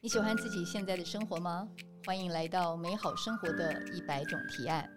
[0.00, 1.68] 你喜欢自己现在的生活吗？
[2.06, 4.88] 欢迎来到美好生活的一百种提案。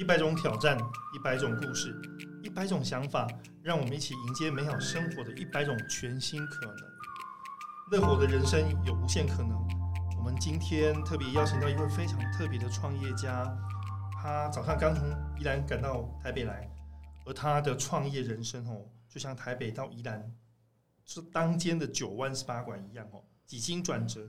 [0.00, 0.78] 一百种挑战，
[1.14, 1.94] 一百种故事，
[2.42, 3.28] 一百种想法，
[3.62, 6.74] 让我们一起迎接美好生活的一百种全新可能。
[7.90, 9.62] 乐活的人生有无限可能。
[10.16, 13.44] 我们今天特别邀请到一位非常特别的创业家，
[14.22, 15.06] 他早上刚从
[15.38, 16.66] 宜兰赶到台北来，
[17.26, 20.34] 而他的创业人生哦，就像台北到宜兰
[21.04, 24.26] 是当间的九弯十八拐一样哦，几经转折。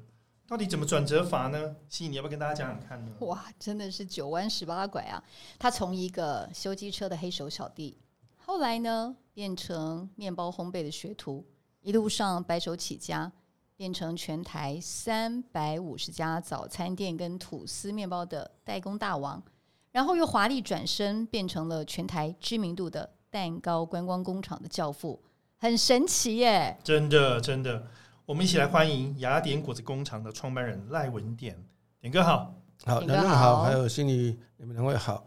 [0.48, 1.76] 到底怎么转折法呢？
[1.90, 3.12] 西西，你要不要跟大家讲讲看呢？
[3.20, 5.22] 哇，真的是九弯十八拐啊！
[5.60, 7.98] 他从一个修机车的黑手小弟，
[8.38, 11.46] 后来呢变成面包烘焙的学徒，
[11.82, 13.30] 一路上白手起家，
[13.76, 19.44] 变成全台三百五十家早餐店跟吐司面包的代工大王，
[19.92, 25.22] 然后又华丽转身变成了全台知名度的蛋糕观光工厂的教父，
[25.58, 26.80] 很神奇耶！
[26.86, 27.86] 真的，真的。
[28.27, 31.58] 我们一起来欢迎雅典果子工厂的创办人赖文典，
[32.02, 35.25] 典哥好，好，两位好，还有心里你们两位好，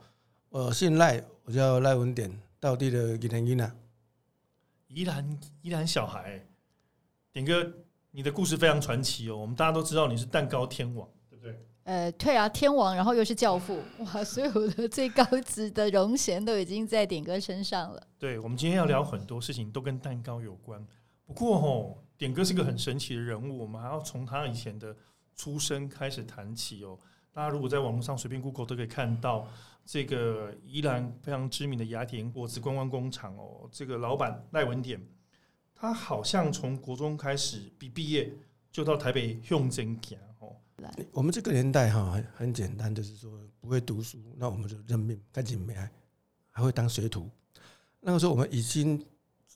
[0.50, 3.74] 我姓赖，我叫赖文典，道地的宜兰伊娜，
[4.88, 6.46] 宜兰宜兰小孩，
[7.32, 7.72] 典哥，
[8.10, 11.58] 你的故事非常传奇哦，我们大家都知道你是蛋糕天王，对不对？
[11.84, 18.02] 呃，对啊，天王，然后又是教父，哇，所有的最高级的荣衔都已经在点哥身上了。
[18.18, 20.86] 对，我们今天要聊很多事情都跟蛋糕有关，
[21.24, 22.04] 不过吼。
[22.20, 24.94] 点哥是个很神奇的人物，我们还要从他以前的
[25.34, 26.98] 出生开始谈起哦。
[27.32, 29.48] 大家如果在网络上随便 Google 都可以看到
[29.86, 33.66] 这个宜兰非常知名的雅典果子观光工厂哦。
[33.72, 35.00] 这个老板赖文典，
[35.74, 38.30] 他好像从国中开始毕毕业
[38.70, 40.54] 就到台北用真行哦。
[41.12, 45.90] 我们这个年代哈很很简单，就是说不会读书，那我们就认命，赶紧没爱，
[46.50, 47.30] 还会当学徒。
[47.98, 49.02] 那个时候我们已经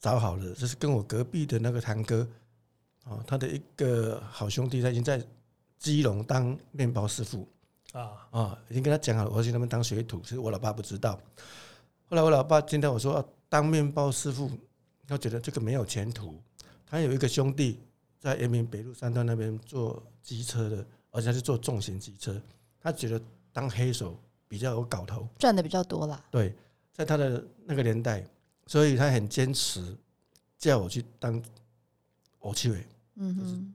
[0.00, 2.26] 找好了，就是跟我隔壁的那个堂哥。
[3.04, 5.22] 哦，他的一个好兄弟，他已经在
[5.78, 7.46] 基隆当面包师傅
[7.92, 10.20] 啊啊，已经跟他讲好了，我去那边当学徒。
[10.20, 11.20] 其实我老爸不知道。
[12.06, 14.50] 后来我老爸听到我说当面包师傅，
[15.06, 16.40] 他觉得这个没有前途。
[16.86, 17.80] 他有一个兄弟
[18.18, 22.40] 在延平北路三段那边做机车的，而且是做重型机车。
[22.80, 23.20] 他觉得
[23.52, 26.24] 当黑手比较有搞头，赚的比较多啦。
[26.30, 26.54] 对，
[26.92, 28.24] 在他的那个年代，
[28.66, 29.96] 所以他很坚持
[30.58, 31.42] 叫我去当
[32.40, 32.86] 偶气委。
[33.16, 33.74] 嗯哼，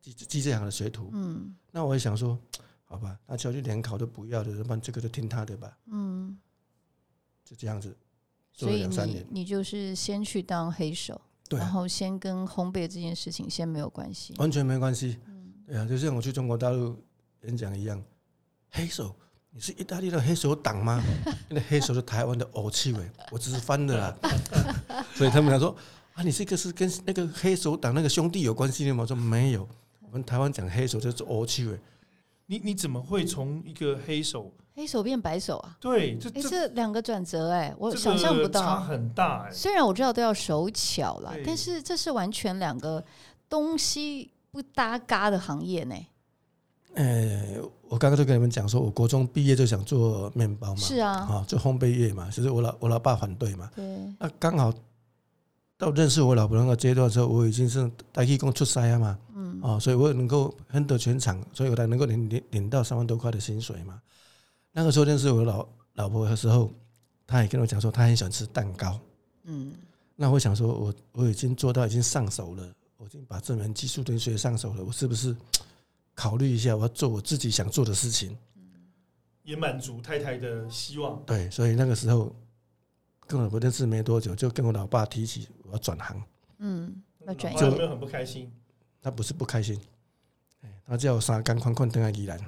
[0.00, 2.38] 机机这行的学徒，嗯，那我也想说，
[2.84, 6.36] 好吧，那就去联考都不要的，要不然这个就听他的吧，嗯，
[7.44, 7.94] 就这样子，
[8.52, 16.96] 做了两三年，你就是先去当黑手，对，然后先跟烘焙这件事情先没有关系，完全没关系，嗯，对啊，就像我去中国大陆
[17.42, 18.02] 演讲一样，
[18.70, 19.14] 黑手，
[19.50, 21.02] 你是意大利的黑手党吗？
[21.50, 24.16] 那黑手是台湾的偶气味，我只是翻的啦
[25.14, 25.76] 所以他们想说。
[26.18, 29.02] 啊，你这个是跟那个黑手党那个兄弟有关系的吗？
[29.02, 29.66] 我说没有，
[30.00, 31.78] 我们台湾讲黑手就是欧气味。
[32.46, 35.76] 你你怎么会从一个黑手黑手变白手啊？
[35.78, 39.44] 对，这这两个转折，哎，我想象不到，差很大。
[39.44, 43.04] 哎，虽然我知道都要手巧了，但是这是完全两个
[43.48, 45.94] 东西不搭嘎的行业呢。
[46.94, 53.84] 呃，我刚刚就跟你们讲说，我国中毕业就想做面包嘛，是啊，啊，做烘焙业嘛，就是我老我老爸反对嘛，对，
[54.18, 54.74] 那刚好。
[55.78, 64.02] 到认识我老婆那个阶段的时候，我已经是大气工出差啊嘛，嗯，哦，所以我能够很得全场，所以我才能够领领领到三万多块的薪水嘛。
[64.72, 66.72] 那个时候认识我老老婆的时候，
[67.28, 68.98] 她也跟我讲说，她很喜欢吃蛋糕，
[69.44, 69.72] 嗯，
[70.16, 75.34] 那我想说，我我已经做到已经上手了，我已经把这门技术都学上手了，我是不是
[76.12, 78.36] 考虑一下，我要做我自己想做的事情，
[79.44, 81.22] 也满足太太的希望。
[81.24, 82.34] 对，所以那个时候。
[83.28, 86.20] 跟我老婆认识没多久，就跟我老爸提起我要转行。
[86.60, 88.50] 嗯，那转有没有很不开心。
[89.02, 89.78] 他不是不开心，
[90.86, 92.40] 他叫我三干宽宽登在宜兰。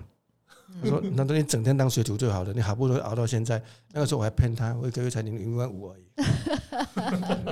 [0.82, 6.04] 他说：“那等你整天当学徒就好了，你好不容易熬到现在。”那个时候我还骗他，我一个月才领一万五而已。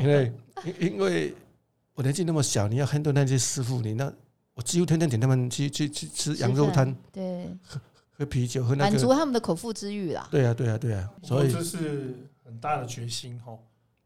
[0.03, 0.33] 因为
[0.81, 1.35] 因为
[1.95, 4.13] 我年纪那么小，你要很多那些师傅，你那
[4.55, 7.81] 我几乎天天请他们去去去吃羊肉摊，对，喝
[8.17, 10.27] 喝啤酒，喝那个满足他们的口腹之欲啦。
[10.31, 12.15] 对啊，对啊，对啊，所以这是。
[12.49, 13.57] 很大的决心哈，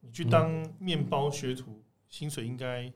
[0.01, 0.51] 你去当
[0.81, 2.93] 面包学徒，薪水应该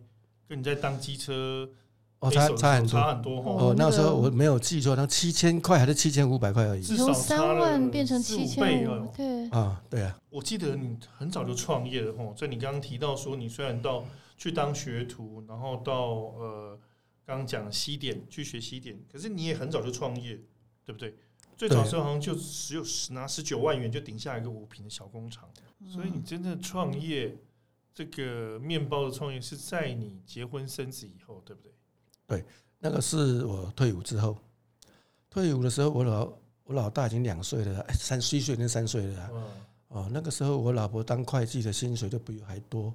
[0.49, 1.71] 跟你在当机车
[2.19, 3.75] 哦差差很多差很多哦。
[3.79, 10.19] 那时候我没有记错，那七千块还是七千五百块而已，至少三万变成七千五，对啊对啊。
[10.31, 14.05] 我记得你很早就创业了哈，在你刚刚提到说，你虽然到
[14.37, 15.95] 去当学徒，然后到
[16.41, 16.77] 呃
[17.25, 20.41] 刚刚讲西点去学西点，可是你也很早就创业，
[20.85, 21.15] 对不对？
[21.57, 25.49] 最早时候好像就只有十拿十九万元就顶下一个五平的小工厂，
[25.89, 27.37] 所以你真正创业
[27.95, 31.73] 这个面包的创业是在你结婚生子以后，对不对？
[32.27, 32.45] 对
[32.79, 34.37] 那个是我退伍之后，
[35.31, 36.33] 退伍的时候，我老
[36.65, 39.31] 我老大已经两岁了，哎，三虚岁跟三岁了
[39.89, 42.93] 哦，那个时候我老婆当会计的薪水都比我还多。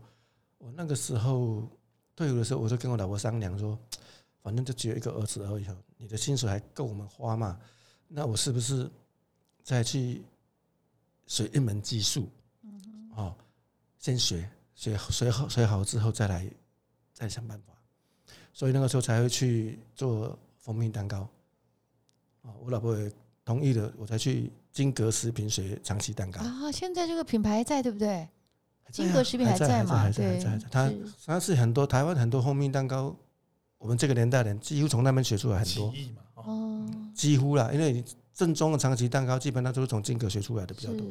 [0.59, 1.67] 我那个时候
[2.15, 3.75] 退伍的时候，我就跟我老婆商量说，
[4.43, 5.65] 反正就只有一个儿子而已，
[5.97, 7.57] 你的薪水还够我们花嘛？
[8.13, 8.89] 那我是不是
[9.63, 10.21] 再去
[11.27, 12.27] 学一门技术？
[13.15, 13.33] 哦，
[13.99, 16.49] 先学学学好学好之后再来
[17.13, 17.73] 再想办法。
[18.53, 21.27] 所以那个时候才会去做蜂蜜蛋糕。
[22.41, 23.11] 啊，我老婆也
[23.45, 26.41] 同意了，我才去金格食品学长期蛋糕。
[26.41, 28.27] 啊，现在这个品牌还在对不对？
[28.91, 29.95] 金格食品还在吗？
[29.95, 30.67] 还还在，对还在，还在。
[30.69, 33.15] 它是它是很多台湾很多蜂蜜蛋糕，
[33.77, 35.93] 我们这个年代人几乎从那边学出来很多，
[37.13, 38.03] 几乎啦，因为
[38.33, 41.05] 正宗的长崎蛋糕基本上都是从金阁学出来的比较多。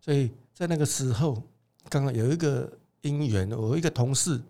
[0.00, 1.42] 所以在那个时候，
[1.88, 2.70] 刚刚有一个
[3.00, 4.40] 因缘，我一个同事，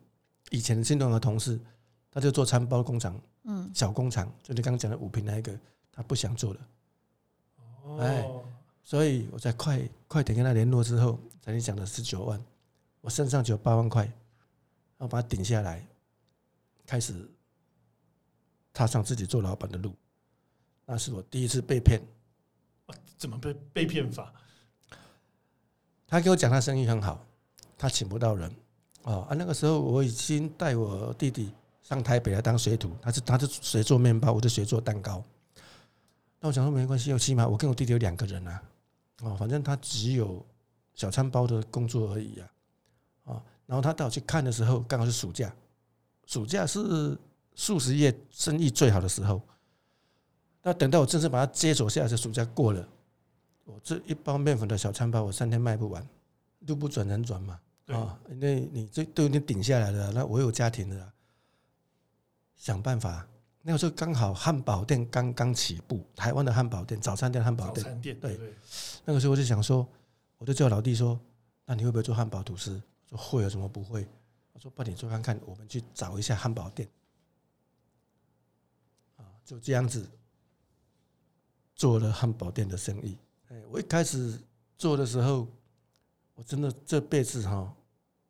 [0.51, 1.59] 以前的新东的同事，
[2.11, 5.59] 他就做餐包工厂，嗯，小工厂，就你刚刚讲的五平那一个，
[5.93, 6.61] 他不想做了，
[8.01, 8.45] 哎哦，
[8.83, 12.43] 所以我在快快点跟他联络之后，才你讲的十九万，
[13.01, 15.87] 我身上只有八万块，然后把它顶下来，
[16.85, 17.15] 开始
[18.73, 19.93] 踏上自己做老板的路。
[20.87, 22.01] 那是我第一次被骗。
[23.19, 24.33] 怎么被被骗法？
[26.07, 27.27] 他给我讲他生意很好，
[27.77, 28.55] 他请不到人
[29.03, 29.35] 哦啊。
[29.35, 31.51] 那个时候我已经带我弟弟
[31.83, 35.25] 上台北来当学徒，他是他是学做面包，我就学做蛋糕。
[36.39, 38.63] 那我想说没关系，有起码我跟我弟弟有两个人啊，
[39.23, 40.45] 哦，反正他只有
[40.95, 42.51] 小餐包的工作而已啊，
[43.25, 43.43] 啊。
[43.65, 45.53] 然后他带我去看的时候，刚好是暑假，
[46.27, 47.19] 暑假是
[47.55, 49.41] 数十业生意最好的时候。
[50.67, 52.89] 那等到我正式把它接手下来，这暑假过了。
[53.67, 56.05] 我这一包面粉的小餐包，我三天卖不完，
[56.67, 61.13] 路不转人转嘛，啊，因为你这都已经顶下来了，那我有家庭了，
[62.57, 63.25] 想办法。
[63.63, 67.85] 那个时候刚好汉堡店刚刚起步，台湾的汉堡店，早餐店汉堡店。
[67.85, 68.37] 早餐店，对
[69.05, 69.87] 那个时候我就想说，
[70.37, 71.17] 我就叫老弟说，
[71.65, 72.83] 那你会不会做汉堡吐司？
[73.11, 74.05] 我说会，有什么不会？
[74.53, 76.89] 我说帮你做看看，我们去找一下汉堡店。
[79.17, 80.09] 啊，就这样子
[81.77, 83.17] 做了汉堡店的生意。
[83.49, 84.37] 哎，我一开始
[84.77, 85.47] 做的时候，
[86.35, 87.73] 我真的这辈子哈，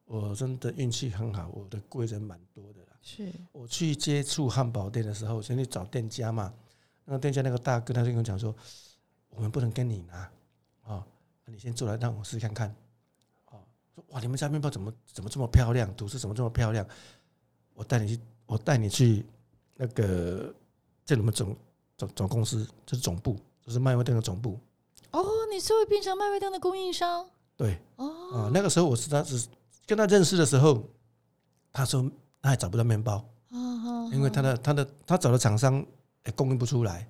[0.04, 2.88] 我真的运气很好，我的贵人蛮多的啦。
[3.00, 6.52] 是我去接触汉堡店的时候，先去找店家嘛，
[7.04, 8.54] 那个店家那个大哥他就跟我讲说，
[9.30, 10.30] 我们不能跟你拿，
[10.82, 11.06] 啊、
[11.44, 12.68] 你先做来让我试看看，
[13.44, 13.62] 啊、
[13.94, 16.86] 说哇，你们家面包怎么怎么这么漂亮，吐司怎么这么漂亮，
[17.74, 19.24] 我带你去，我带你去
[19.76, 20.52] 那个
[21.04, 21.56] 这你们总
[21.96, 24.58] 总总公司，这是总部，这是麦味登的总部，
[25.10, 29.46] 哦，你是会变成麦味登的供应商对，哦，啊、那个时候我是他是
[29.86, 30.82] 跟他认识的时候，
[31.72, 32.10] 他说
[32.42, 33.24] 他还找不到面包。
[33.50, 33.64] 啊
[34.12, 35.84] 因为他的他的他找的厂商
[36.24, 37.08] 也供应不出来，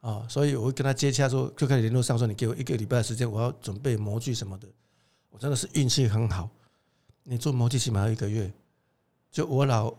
[0.00, 4.66] 啊，所以我会跟他接洽说，就开始联络上说，你给我一个礼拜的时间，我要准备模具什么的。
[5.28, 6.48] 我真的是运气很好，
[7.22, 8.50] 你做模具起码要一个月。
[9.30, 9.92] 就我老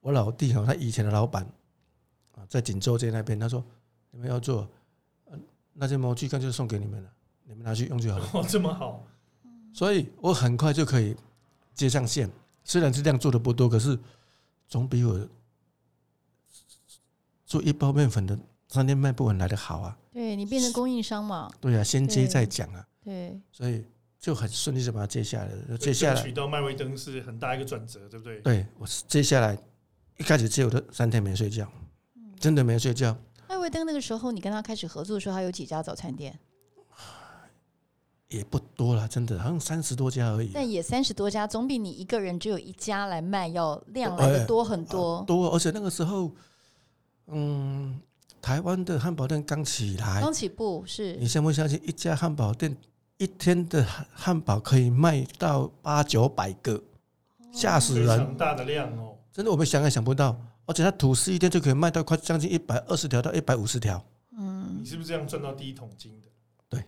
[0.00, 1.46] 我老弟哈，他以前的老板
[2.32, 3.64] 啊，在锦州街那边，他说
[4.10, 4.68] 你们要做，
[5.30, 5.40] 嗯，
[5.72, 7.10] 那些模具干脆送给你们了，
[7.44, 8.30] 你们拿去用就好了。
[8.34, 9.06] 哦，这么好，
[9.72, 11.16] 所以我很快就可以
[11.74, 12.30] 接上线。
[12.64, 13.98] 虽然是量做的不多，可是
[14.68, 15.28] 总比我
[17.44, 19.98] 做一包面粉的三天卖不完来的好啊！
[20.12, 23.84] 对你变成供应商嘛，对啊，先接再讲啊，对，所以
[24.18, 25.76] 就很顺利就把它接下来了。
[25.76, 28.40] 接下来取，到麦威登是很大一个转折，对不对？
[28.40, 29.58] 对我是接下来
[30.18, 31.70] 一开始接我的三天没睡觉，
[32.42, 33.16] 真的没睡觉。
[33.46, 36.36] 艾维登那个时候你跟他开始合作的时候，他有几家早餐店？
[38.26, 45.22] 也不多了，真的好像三十多家而已啊、但也三十多家，总比你一个人只有一家来卖要量来的多很多。
[45.24, 46.32] 多，而且那个时候，
[47.28, 48.00] 嗯，
[48.40, 51.80] 台湾的汉堡店刚起来，刚起步是你相不相信？
[51.86, 52.76] 一家汉堡店
[53.18, 56.82] 一天的汉汉堡可以卖到八九百个，
[57.52, 58.08] 吓死人！
[58.08, 60.36] 非常大的量哦，真的，我们想也想不到。
[60.66, 64.02] 而且它吐司一天就可以卖到快将近一百二十条到一百五十条。
[64.38, 66.28] 嗯你，是不是这样赚到第一桶金的？
[66.68, 66.84] 对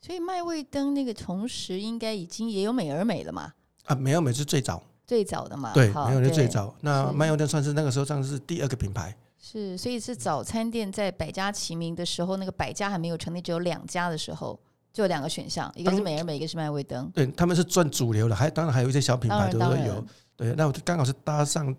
[0.00, 3.52] 所以麦味登那个同时应该已经也有美而美了嘛，
[3.84, 6.74] 啊，美而美是最早，最早的嘛，对，好美而美是最早。
[6.80, 9.16] 那是麦味登算是那个时候算是第二个品牌。
[9.38, 14.58] 是，所以是早餐店在百家齐名的时候，那个百家还没有成立，只有两家的时候，
[14.92, 17.10] 就有两个选项，一个是美而美，一个是麦味登。
[17.10, 20.04] 对，他们是赚主流的，还当然还有一些小品牌都会有。
[20.36, 21.74] 对，那我就刚好是搭上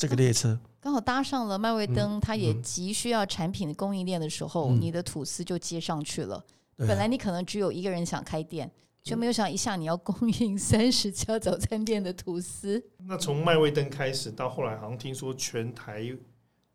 [0.00, 0.58] 这个列车。
[0.80, 6.36] 刚好搭上了麦味登，它也嗯急需要产品的供应链的时候，嗯你的吐司就接上去了。
[6.78, 8.70] 啊本来你可能只有一个人想开店，
[9.02, 12.82] 就没有想一下你要供应 三十家早餐店的吐司。
[13.06, 16.10] 那从麦味登开始到后来，好像听说全台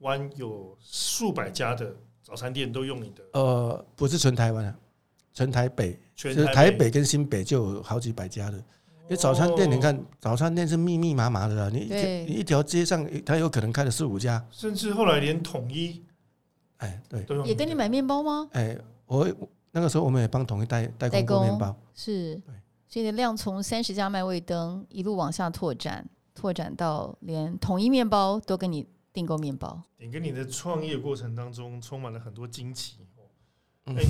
[0.01, 1.91] 湾有数百家的
[2.22, 4.75] 早餐店都用你的，呃，不是全台湾啊，
[5.34, 8.63] 全台北，全台台北跟新北就有好几百家的。
[9.06, 14.44] 因为早餐店，你看哦，早餐店是密密麻麻的啊，你一一条街上，它有可能开了四五家。
[14.50, 16.04] 甚至后来连统一
[16.78, 18.50] 哎，对，都用也跟你买面包吗？
[18.54, 19.32] 哎，我
[19.72, 21.76] 那个时候我们也帮统一代代代工工过面包。
[21.94, 22.54] 是对，
[22.88, 29.82] 所以你的量从三十家麦味登一路往下拓展，拓展到连统一面包都跟你订购面包。
[29.98, 32.98] 你跟你的创业过程当中充满了很多惊奇。
[33.86, 34.04] 嗯哎、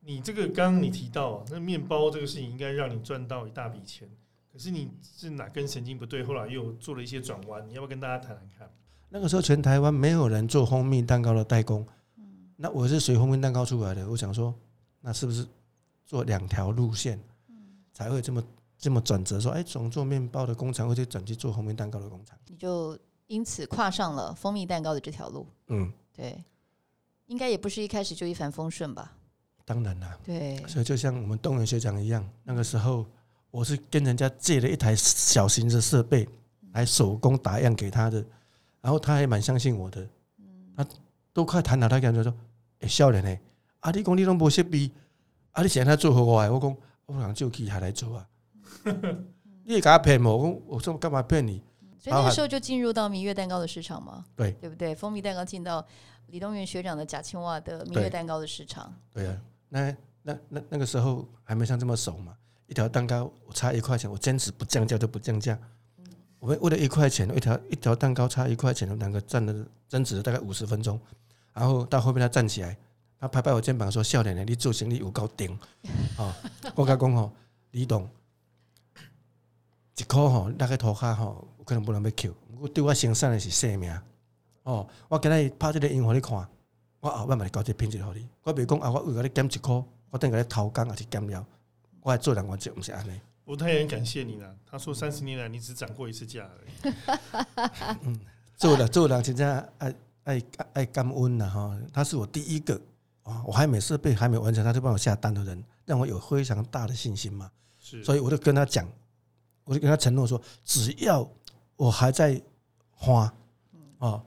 [0.00, 4.08] 你这个刚刚你提到啊，那面包这个事情应该让你赚到一大笔钱，
[4.52, 6.22] 可是你是哪根神经不对？
[6.22, 8.70] 后来又做了一些转弯，你要不要跟大家谈谈看？
[9.08, 11.86] 那个时候全台湾没有人做蜂蜜蛋糕的代工，
[12.56, 14.08] 那我是随蜂蜜蛋糕出来的。
[14.08, 14.54] 我想说，
[15.00, 15.46] 那是不是
[16.04, 17.18] 做两条路线，
[17.92, 18.44] 才会这么
[18.78, 19.40] 这么转折？
[19.40, 22.38] 说，哎，从做面包的工厂，或者转去做蜂蜜蛋糕的工厂。
[22.48, 25.46] 你就因此跨上了蜂蜜蛋糕的这条路。
[25.68, 26.42] 嗯，对，
[27.26, 29.12] 应该也不是一开始就一帆风顺吧？
[29.64, 30.18] 当然啦。
[30.24, 33.06] 对，所以就像我们东元学长一样，那个时候
[33.52, 36.26] 我是跟人家借了一台小型的设备
[36.72, 38.24] 来手工打样给他的，
[38.80, 40.04] 然后他还蛮相信我的，
[40.74, 40.84] 他
[41.34, 42.34] 都快谈了，他跟我说
[42.80, 43.38] ：“哎、少年呢，
[43.80, 44.90] 啊，你讲你拢无设备，
[45.52, 48.26] 啊，你现在做好我的，我讲我人就去他来做啊，
[49.64, 51.62] 你也给他骗我，我讲我说干嘛骗你？
[51.98, 54.24] 所以那个时候就进入到蜜月蛋糕的市场嘛？
[54.34, 54.94] 对对不对？
[54.94, 55.86] 蜂蜜蛋糕进到
[56.28, 58.92] 李东元学长的假青蛙的蜜月蛋糕的市场。
[59.12, 62.34] 对啊，那那那那个时候还没像这么熟嘛，
[62.66, 65.58] 一条蛋糕我差一块钱，我坚持不降价就不降价。
[66.38, 70.98] 我们为了一块钱，一条一条蛋糕差一块钱，两个站了争执了大概五十分钟，
[71.52, 72.76] 然后到后面他站起来，
[73.20, 75.56] 他拍拍我肩膀说：“少年的，你做生意有够顶
[76.16, 76.34] 哦！”
[76.74, 77.32] 我甲讲吼，
[77.70, 78.08] 李董，
[79.96, 83.96] 一箍吼，那个涂骹吼，有可能不能要扣，不过对我生产的是性命
[84.64, 84.88] 哦。
[85.08, 86.48] 我今日拍这个音互你看。
[87.00, 91.44] 我后摆嘛交这品质互你，我袂讲啊，我为甲你减一箍，我等下你偷工也是减了，
[92.02, 93.20] 我还做人原则毋是安尼。
[93.44, 94.56] 我太很感谢你了。
[94.64, 96.94] 他说三十年来你只涨过一次价而已。
[98.02, 98.20] 嗯
[98.56, 99.94] 做了做了真正爱
[100.24, 100.42] 爱
[100.74, 102.80] 爱感恩了哈，他是我第一个
[103.24, 107.50] 啊，我还没设备还没完成，他就帮我下单的人，让我有非常大的信心嘛。
[107.80, 108.88] 是，所以我就跟他讲，
[109.64, 111.28] 我就跟他承诺说，只要
[111.74, 112.40] 我还在
[112.92, 113.34] 花
[113.98, 114.24] 哦，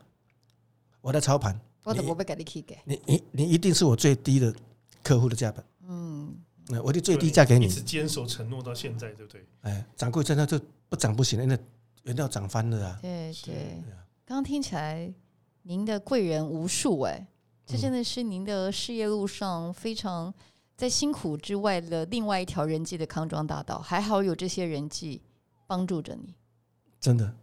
[0.99, 2.77] 我在操盘，你我都不会给你去给。
[2.83, 4.53] 你你你一定是我最低的
[5.01, 5.74] 客户的价本，嗯，
[6.67, 9.45] 那我的最低价给你一，直坚守承诺到现在，对不对？
[9.61, 11.59] 哎，涨过一阵，那就不涨不行了，因为
[12.03, 12.99] 原料涨翻了啊。
[13.01, 13.93] 是对对。
[14.25, 15.13] 刚刚听起来，
[15.63, 17.27] 您的贵人无数哎，
[17.65, 20.33] 这嗯真的是您的事业路上非常
[20.75, 23.79] 在辛苦之外的另外一条人际的康庄大道。
[23.79, 25.21] 还好有这些人际
[25.67, 26.33] 帮助着你。
[26.99, 27.35] 真的，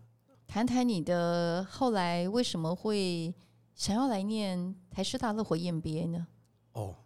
[0.48, 3.32] 谈谈你的后来为什么会
[3.76, 6.26] 想要来念台师大乐活 EMBA 呢？
[6.72, 6.96] 哦，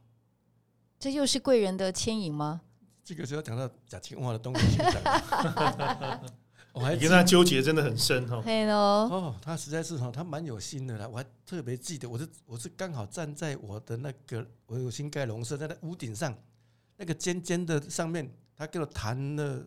[0.99, 2.61] 这又是贵人的牵引吗？
[3.05, 4.79] 这个时候讲到假青蛙的东西，
[6.73, 8.43] 我还跟他纠结真的很深哦。
[8.45, 11.07] 对喽，哦，他实在是哈，他蛮有心的啦。
[11.09, 16.37] 我还特别记得，我是我是刚好站在我的那个我有新盖笼舍在那屋顶上，
[16.97, 19.65] 那个尖尖的上面，他跟我谈了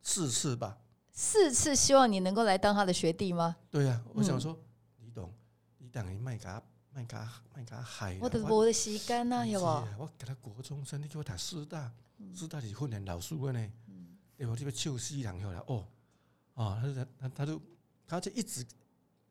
[0.00, 0.78] 四次吧。
[1.12, 3.56] 四次希望你能够来当他的学弟吗？
[3.70, 4.58] 对呀、我想嗯说，
[5.00, 5.30] 李董，
[5.76, 6.62] 你等于卖甲
[6.94, 9.64] 卖甲卖甲害啦，我的我的时间呐，有无？
[9.64, 11.90] 啊我给他国中生，你给我读师大，
[12.34, 13.72] 师大是训练老师的呢，
[14.36, 14.54] 对吧？
[14.56, 15.86] 这个笑死人了啦，哦，
[16.54, 17.62] 啊，他就他他就
[18.06, 18.66] 他就一直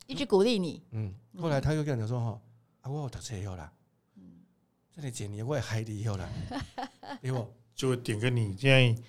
[0.08, 2.41] 一直鼓励你，嗯，后来他又跟我讲说吼，
[2.82, 3.72] 啊，我有读册以后啦，
[4.96, 6.30] 这个一年我也害你以后啦，
[7.22, 7.48] 对不？
[7.75, 9.03] 就点跟你现在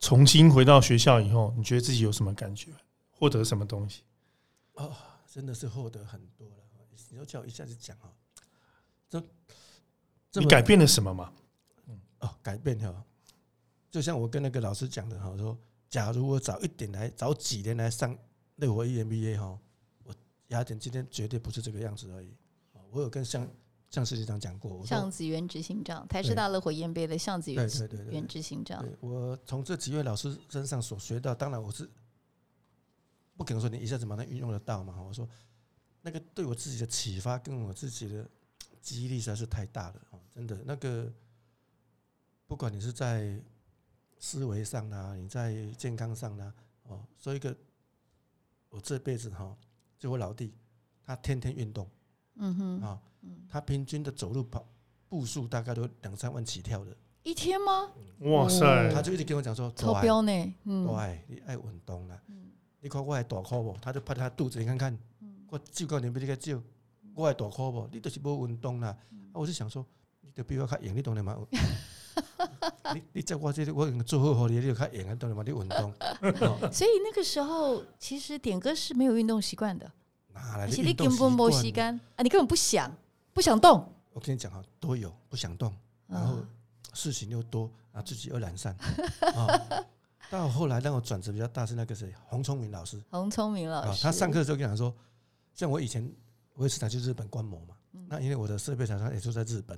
[0.00, 2.72] 重新回到学校以后，你觉得自己有什么感觉？
[3.10, 4.02] 获得什么东西？
[4.74, 4.94] 哦，
[5.26, 6.57] 真的是获得很多了。
[7.10, 8.10] 你要叫我一下子讲哦，
[9.08, 9.22] 这
[10.30, 11.32] 这你改变了什么吗？
[12.20, 13.04] 哦，改变哈，
[13.90, 15.56] 就像我跟那个老师讲的哈，说
[15.88, 18.16] 假如我早一点来，早几年来上
[18.56, 19.58] 乐活 EMBA 哈，
[20.02, 20.14] 我
[20.48, 22.34] 雅典今天绝对不是这个样子而已。
[22.72, 23.48] 哦我有跟向
[23.90, 31.88] 向市长讲过，我说向子元执行长，台师对大乐活研杯的向子对元对对对元执行长，我从这几位老师身上所学到，当然我是
[33.36, 35.00] 不可能说你一下子马上运用得到嘛。
[35.00, 35.28] 我说
[36.02, 38.28] 那个对我自己的启发跟我自己的
[38.80, 41.12] 记忆力实在是太大了哦，真的那个
[42.46, 43.40] 不管你是在
[44.18, 46.52] 思维上啦，你在健康上啦，
[46.84, 47.56] 哦，所以一个
[48.70, 49.56] 我这辈子哈，
[49.98, 50.54] 就我老弟，
[51.04, 51.88] 他天天运动
[52.36, 53.02] 嗯哼，啊，
[53.48, 54.66] 他平均的走路跑
[55.08, 56.96] 步数大概都两三万起跳的。
[57.24, 57.92] 一天吗？
[58.20, 62.18] 哇塞，他就一直跟我讲说，超大标呢，嗯，对，你爱运动啦。
[62.80, 63.76] 你看我还大块不？
[63.82, 64.96] 他就拍他肚子，你看看，
[65.50, 66.60] 我照到年比你个照，
[67.14, 67.88] 我的大裤无？
[67.92, 68.88] 你就是无运动啦。
[68.88, 69.84] 啊，我是想说，
[70.20, 71.48] 你就比我较硬，你当然嘛有。
[72.94, 75.92] 你你在我这里，我已经做好好你，你就较硬啊，当然嘛你运动。
[75.92, 79.90] 哦 所以那个时候其实点歌是没有运动习惯的，
[80.32, 81.64] 哪来而且你的运动根本没习惯？
[81.64, 82.94] 时间啊，你根本不想
[83.32, 85.74] 不想动，我跟你讲哈，都有不想动，
[86.06, 86.48] 然后嗯
[86.92, 88.76] 事情又多，啊，自己又懒散
[89.34, 89.84] 啊。
[90.30, 94.94] 到后来让我转折比较大是那个谁，洪聪明老师洪聪明老啊，师，他上课的时候跟我讲说，
[95.58, 96.08] 像我以前
[96.54, 99.76] 我也是想去日本观摩嘛，嗯那因为我的设备厂商也就在日本，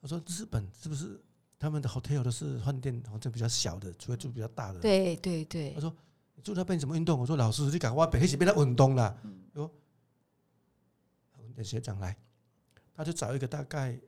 [0.00, 1.18] 我说日本是不是
[1.58, 5.96] 他们的 hotel 都是饭店，好像比较小的，除非住比较大的。，对对对他，说
[6.34, 7.18] 你住那边怎么运动？
[7.18, 9.16] 我说老师，你赶快北一起变成运动啦。
[9.24, 9.70] 嗯说
[11.56, 12.14] 那学长来，
[12.94, 13.98] 他就找一个大概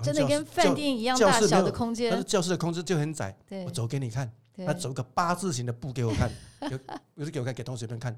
[0.00, 4.32] 真的跟饭店一样大小的空间但是，教室的空间就很窄，对我走给你看。
[4.64, 6.30] 他走个八字形的步给我看，
[6.70, 6.78] 有
[7.16, 8.16] 有时给我看，给同学们看，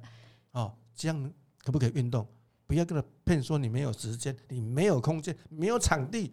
[0.50, 1.32] 哦，这样
[1.66, 2.24] 可不可以运动？
[2.64, 6.32] 不要跟他骗说你没有时间，你没有空间，没有场地，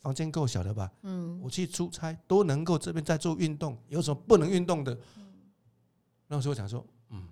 [0.00, 0.92] 房间够小的吧？
[1.00, 4.94] 嗯我去出差都能够这边在做运动，有什么不能运动的？
[6.28, 7.26] 那时候我想说，嗯，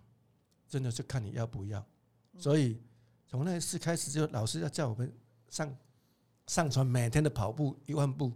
[0.66, 1.84] 真的是看你要不要。
[2.38, 2.80] 所以
[3.26, 5.12] 从那一次开始，就老师要叫我们
[5.50, 5.76] 上
[6.46, 8.32] 上传每天的跑步一万步，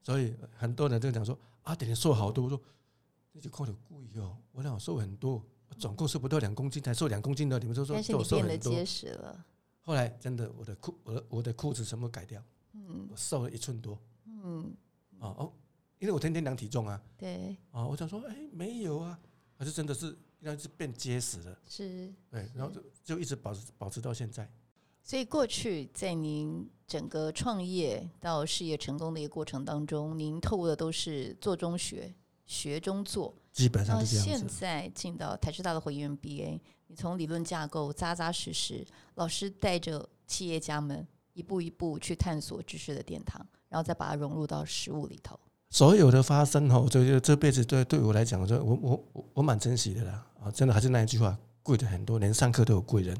[0.00, 2.60] 所以很多人就讲说啊，点点瘦好多，我说
[3.32, 5.42] 那就靠的贵哦，我让我瘦很多，我
[5.78, 8.84] 总共瘦不到两公斤，才瘦两公斤的，你们都说叫但是你我瘦很多变得结。
[8.84, 9.44] 实了，
[9.80, 13.08] 后来真的，我的裤，我的我的裤子全部改掉，嗯。
[13.10, 13.98] 我瘦了一寸多。
[14.26, 14.74] 嗯，
[15.18, 15.52] 哦哦，
[15.98, 19.18] 因为我天天量体重啊，对，啊，我想说，哎，没有啊，
[19.56, 22.12] 还是真的是，那是变结实了，是。
[22.30, 24.50] 对，然后就就一直保持保持到现在。
[25.02, 32.14] 所以过去在您整个创业到事业成功的一个过程当中，您透过的都是做中学，
[32.46, 33.34] 学中做。
[33.54, 34.46] 基本上是这样子。
[34.48, 38.84] 现在进到台师大的回音 BA，你从理论架构扎扎实实，
[39.14, 45.38] 老师带着企业家们一步一步去探索知识的殿堂，然后再把它融入到实物里头。
[45.70, 53.16] 所有的发生哈，我觉得这辈子对对我来讲，我说我我我我蛮珍惜的啦啊，真的还是那一句话，贵的很多，连上课都有贵人。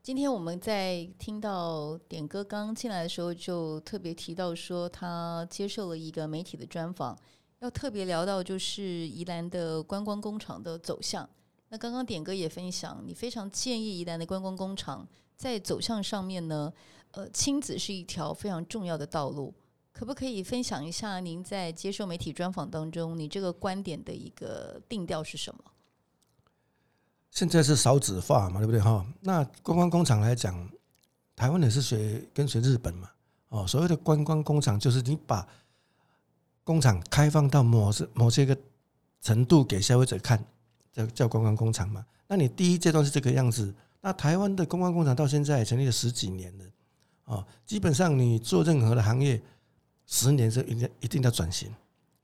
[0.00, 7.18] 今天我们在听到点哥刚进来的时候，就特别提到说，他接受了一个媒体的专访，
[7.60, 11.28] 要特别聊到就是宜兰的观光工厂的走向。
[11.70, 16.72] 那刚刚点哥也分享，你非常建议宜兰的观光工厂在走向上面呢，
[17.10, 19.52] 呃，亲子是一条非常重要的道路。
[19.92, 25.60] 可不可以分享一下您在接受媒体专访当中，你这个观点的一个定调是什么？
[27.32, 29.04] 现在是少子化嘛，对不对哈？
[29.20, 30.70] 那观光工厂来讲，
[31.34, 33.10] 台湾也是学跟随日本嘛，
[33.48, 35.46] 哦，所谓的观光工厂就是你把
[36.68, 38.54] 工厂开放到某些某些个
[39.22, 40.44] 程度给消费者看，
[40.92, 42.04] 叫叫观光工厂嘛。
[42.26, 46.64] 那你第一阶段是这个样子，那台湾的观光工厂到现在也成立了十几年了，
[47.24, 49.40] 哦，基本上你做任何的行业，
[50.04, 51.74] 十年是一定一定要转型，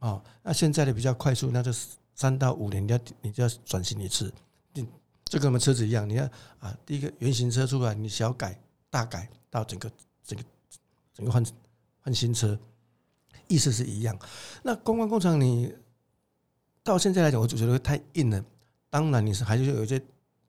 [0.01, 1.73] 哦，那现在的比较快速，那就
[2.15, 4.31] 三到五年你要你就要转型一次。
[4.75, 4.87] 你
[5.25, 9.91] 就跟我们车子一样，你看啊，第一个原型车出来，你小改、大改到整个、
[10.23, 10.45] 整个、
[11.15, 11.43] 整个换
[12.03, 12.59] 换新车，
[13.49, 14.19] 意思是一样。
[14.63, 15.75] 那观光工厂你
[16.83, 18.45] 到现在来讲，我就觉得太硬了。
[18.91, 19.99] 当然你是还是有一些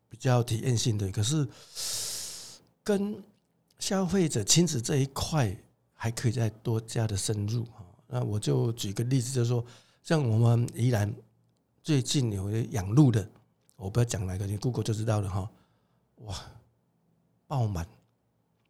[0.09, 1.47] 比较体验性的，可是
[2.83, 3.23] 跟
[3.79, 5.55] 消费者亲子这一块
[5.93, 7.85] 还可以再多加的深入哈。
[8.07, 9.65] 那我就举个例子，就是说，
[10.03, 11.13] 像我们宜兰
[11.81, 13.27] 最近有一养鹿的。
[13.77, 15.51] 我不要讲哪个，你 Google 就知道了哈。
[16.19, 16.33] 哇，
[17.45, 17.85] 爆满，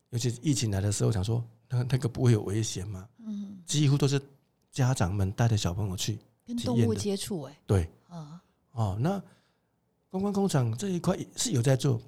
[0.09, 3.07] 尤其疫情来的时候，想说那那个不会有危险吗？
[3.19, 4.21] 嗯，几乎都是
[4.71, 6.19] 家长们带着小朋友去。
[6.47, 8.39] 跟动物接触、哎，对，啊，
[8.73, 9.19] 哦，那
[10.11, 11.99] 观光工厂这一块是有在做，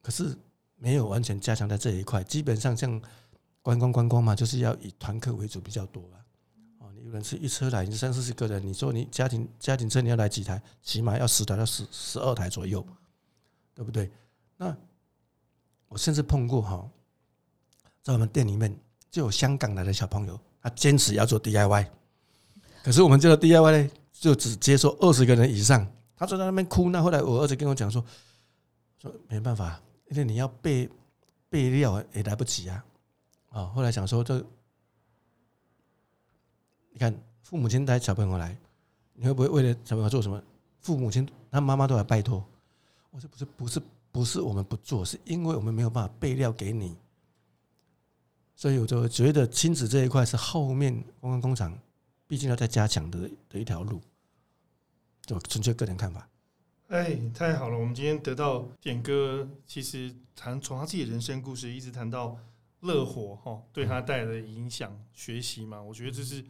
[0.00, 0.32] 可是
[0.76, 2.22] 没有完全加强在这一块。
[2.22, 3.02] 基本上像
[3.62, 6.22] 观光观光嘛，就是要以团客为主比较多啊。
[6.78, 12.86] 哦，你有人是一车来，你三四十个人，你说你家庭家庭车你要来几台，起码要十台到十十二台左右，
[13.74, 14.08] 对不对？
[14.56, 14.76] 那
[15.88, 16.88] 我甚至碰过哈，
[18.02, 18.72] 在我们店里面
[19.10, 21.86] 就有香港来的小朋友，他坚持要做 DIY，
[22.82, 25.86] 可是我们这个 DIY 呢，就只接受二十个人以上。
[26.16, 28.04] 他坐在那边哭，那后来我儿子跟我讲说，
[29.00, 30.86] 说没办法，因为你要备
[31.48, 32.84] 备料也来不及啊。
[33.48, 34.36] 啊，后来想说这，
[36.92, 38.54] 你看父母亲带小朋友来，
[39.14, 40.40] 你会不会为了小朋友做什么？
[40.80, 42.44] 父母亲他妈妈都来拜托。
[43.10, 46.94] 我说不是不是不是我们不做，是因为我们没有办法备料给你。
[48.60, 51.74] 所以我就觉得亲子这一块是后面观光工厂
[52.26, 53.18] 毕竟要再加强的
[53.48, 53.98] 的一条路，
[55.24, 56.28] 就纯粹个人看法。
[56.88, 57.78] 哎，太好了！
[57.78, 62.36] 我们今天得到点哥，其实谈从他自己的人生故事，一直谈到
[62.80, 66.44] 乐活哈，对他带来的影响、学习嘛，我觉得这是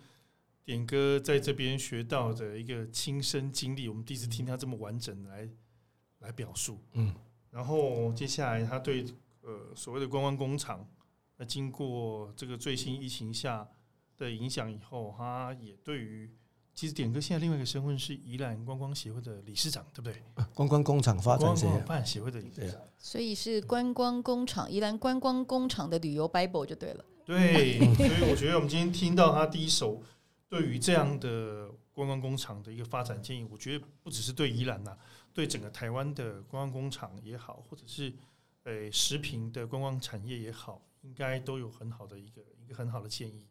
[0.64, 3.88] 点哥在这边学到的一个亲身经历。
[3.88, 5.48] 我们第一次听他这么完整来
[6.18, 7.14] 来表述，嗯，
[7.52, 9.04] 然后接下来他对
[9.42, 10.84] 呃所谓的观光工厂，
[11.40, 13.66] 那经过这个最新疫情下
[14.18, 16.30] 的影响以后，他也对于
[16.74, 20.22] 其实点哥现在另外一个身份是宜兰观光协会的理事长，对不对？
[20.52, 22.78] 观光工厂发展协会观光协会的理事长。
[22.98, 27.02] 所以是观光工厂，宜兰观光工厂的旅游 Bible 就对了。
[27.24, 30.02] 对，所以我觉得我们今天听到他第一首
[30.46, 34.94] 对于这样的观光工厂的一个发展建议，我觉得不只是对宜兰呐、
[35.32, 38.12] 对整个台湾的观光工厂也好，或者是
[38.64, 43.46] 呃食品的观光产业也好，应该都有很好的一个一个很好的建议。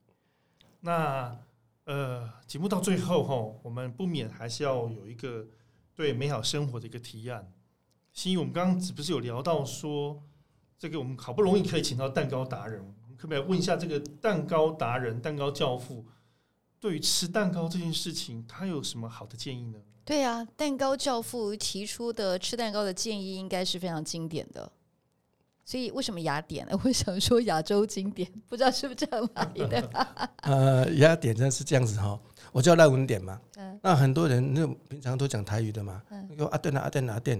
[0.82, 1.38] 那
[1.86, 5.48] 呃，节目到最后哈，我们不免还是要有一个
[5.96, 7.52] 对美好生活的一个提案。
[8.14, 10.22] 心怡，我们刚刚只不是有聊到说，
[10.78, 16.06] 这个我们好不容易可以请到蛋糕达人，我们可不可以问一下这个蛋糕达人、蛋糕教父，
[16.80, 19.80] 对于吃蛋糕这件事情，他有什么好的建议呢？
[20.06, 24.72] 对啊，蛋糕教父提出的吃蛋糕的建议应该是非常经典的。
[25.70, 26.72] 所以为什么雅典呢？
[26.84, 29.90] 我想说亚洲经典，不知道是不是这样来的。
[30.42, 32.20] 呃，雅典真的是这样子哈，
[32.52, 33.40] 我叫赖文典嘛。
[33.56, 37.38] 嗯那很多人那平常都讲台语的嘛，嗯那个阿店啊阿店啊阿店。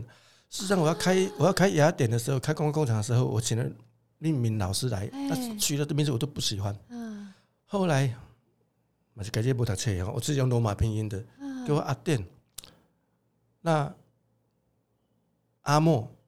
[0.48, 3.66] 事实上，我要开我要开雅典的时候，开观光工厂的时候，我请了
[4.20, 6.78] 一名老师来，哎那取了的名字我都不喜欢。
[6.90, 7.34] 嗯
[7.66, 8.14] 后来
[9.16, 12.24] 我是改接不读册哦，我自己用罗马拼音的，嗯给我阿店。
[13.62, 13.92] 那
[15.64, 16.19] 阿莫嗯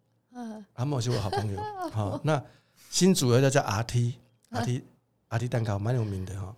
[0.82, 1.62] 阿莫是我好朋友，
[1.94, 2.42] 好、那
[2.90, 4.14] 新组合的叫 RT
[4.50, 4.82] RT
[5.30, 6.56] RT 蛋糕，蛮有名的哈、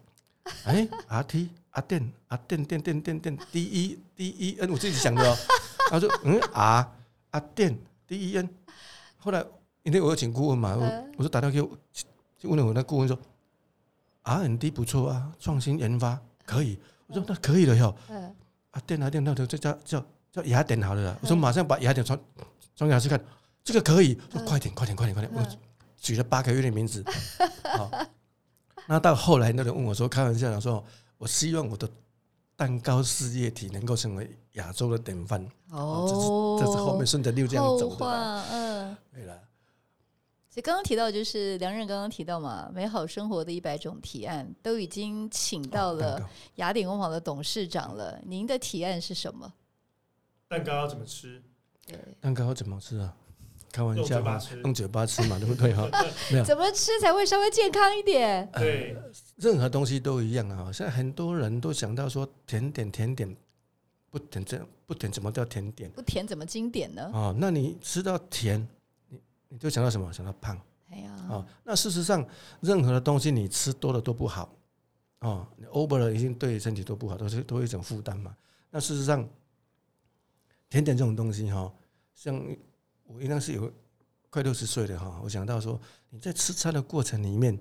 [0.63, 5.35] 哎，RT 阿电阿电电电电电 D E D E N，我自己想的哦。
[5.91, 6.87] 他说嗯 R
[7.31, 8.47] 阿电 D E N，
[9.17, 9.43] 后来
[9.83, 11.11] 因为我有请顾问嘛，我嗯。
[11.17, 11.69] 我就打电话给我
[12.39, 13.19] 就问了我那顾问说
[14.21, 16.79] R N D 不错啊，创新研发可以。
[17.07, 17.93] 我说那可以了哟。
[18.07, 18.33] 嗯。
[18.71, 21.17] 啊，电脑电脑就叫叫叫雅典好了啦。
[21.21, 22.17] 我说马上把雅典传
[22.73, 23.21] 传给老师看，
[23.63, 25.57] 这个可以，说快点快点快点快点，我嗯
[25.97, 27.03] 举了八个月的名字。
[27.77, 27.89] 好，
[28.87, 30.83] 那到后来那人问我说，开玩笑讲说，
[31.17, 31.89] 我希望我的
[32.57, 35.41] 蛋糕事业体能够成为亚洲的典范。
[35.69, 38.97] 哦，这是后面顺着六这样后走的嗯。
[39.13, 39.33] 对了，
[40.49, 48.19] 所以刚刚提到，就是梁任刚刚提到嘛，美好生活的一百种提案都已经请到了雅典工坊的董事长了。
[48.25, 49.53] 您的提案是什么？
[50.49, 51.41] 蛋糕要怎么吃？
[51.87, 53.15] 对，蛋糕怎么吃啊？
[53.73, 54.61] 开玩笑嘛，嘴巴吃。
[54.61, 55.89] 用嘴巴吃嘛，对不对哈？
[56.31, 58.47] 没有，怎么吃才会稍微健康一点？
[58.53, 58.95] 对，
[59.37, 60.71] 任何东西都一样啊。
[60.71, 63.35] 现在很多人都想到说甜点甜点
[64.11, 65.89] 不甜这不甜怎么叫甜点？
[65.89, 67.09] 不甜怎么经典呢？
[67.11, 68.65] 哦，那你吃到甜，
[69.09, 70.13] 你你就想到什么？
[70.13, 70.55] 想到胖
[70.91, 71.45] 哎呀，哦。
[71.63, 72.23] 那事实上，
[72.61, 74.55] 任何的东西你吃多了都不好
[75.21, 78.35] 哦，你 over 了一定对身体都不好，都是都有一种负担嘛。
[78.69, 79.27] 那事实上，
[80.69, 81.71] 甜点这种东西哈、
[82.13, 82.39] 像
[83.13, 83.71] 我应该是有
[84.29, 87.57] 快六十岁了哈、我想到说你在吃餐的过程里面，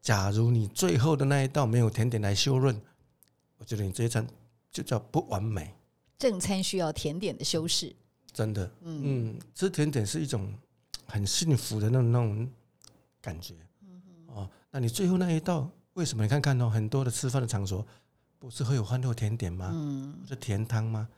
[0.00, 2.78] 假如你最后的那一道没有甜点来修润，
[3.58, 4.26] 我觉得你这一餐
[4.70, 5.72] 就叫不完美，
[6.18, 7.94] 正餐需要甜点的修饰。
[8.32, 8.68] 真的。
[8.80, 10.52] 嗯，嗯，吃甜点是一种
[11.06, 12.48] 很幸福的那种那种
[13.20, 13.54] 感觉。
[14.26, 17.86] 哦，那你最后那一道，为什么你看看哦，很多的吃饭的场所
[18.38, 19.70] 不是会有欢乐甜点吗？
[19.72, 21.08] 嗯，不是甜汤吗？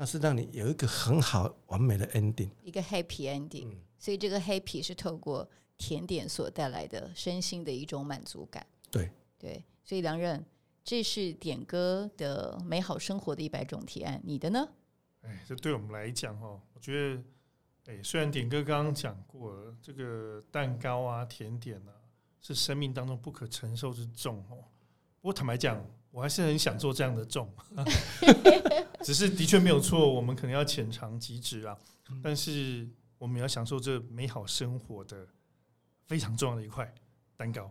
[0.00, 2.48] 那是让你有一个很好完美的 ending。
[2.62, 3.66] 一个 happy ending。
[3.66, 8.66] 嗯，所以这个 happy 是透过甜点所带来的身心的一种满足感。
[8.90, 10.42] 对对，所以梁任，
[10.82, 14.66] 这是点歌的美好生活的一百种提案，你的呢？
[15.20, 21.92] 哎，这对我们来讲哈，我觉得，哎，虽然点哥刚刚讲过了，这个蛋糕啊、甜点啊，
[22.40, 24.64] 是生命当中不可承受之重哦。
[25.20, 27.48] 不过坦白讲，我还是很想做这样的重，
[29.02, 31.76] 只是的确没有错，我们可能要浅尝即止啊。
[32.22, 35.26] 但是我们要享受这美好生活的
[36.06, 36.92] 非常重要的一块
[37.36, 37.70] 蛋糕。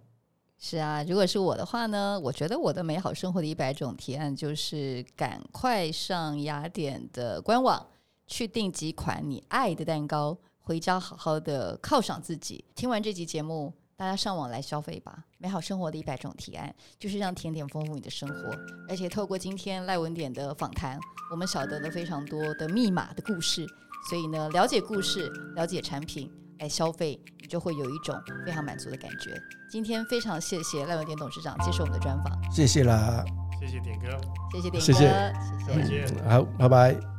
[0.58, 7.88] 是啊，如果是我的话呢，我觉得我的美好生活的一百种提案就是赶快上雅典的官网
[8.28, 12.64] 去订几款你爱的蛋糕，回家好好的犒赏自己。
[12.76, 15.26] 听完这集节目，大家上网来消费吧。
[15.40, 18.58] 美好生活的一百种提案，就是让甜点丰富你的生活。
[18.88, 20.98] 而且透过今天赖文典的访谈，
[21.30, 23.68] 我们晓得了非常多的密码的故事。
[24.10, 29.38] 所以呢，了解故事，了解产品，来消费你就会有一种非常满足的感觉。
[29.70, 33.22] 今天非常谢谢赖文典董事长接受我们的专访，谢谢啦，
[33.60, 34.08] 谢谢点哥，
[34.54, 36.30] 谢谢点哥，谢谢谢谢再见。
[36.30, 37.19] 好，拜拜。